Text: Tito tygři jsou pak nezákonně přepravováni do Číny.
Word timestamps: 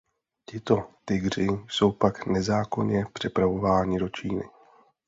Tito 0.45 0.87
tygři 1.05 1.47
jsou 1.69 1.91
pak 1.91 2.25
nezákonně 2.25 3.05
přepravováni 3.13 3.99
do 3.99 4.09
Číny. 4.09 4.43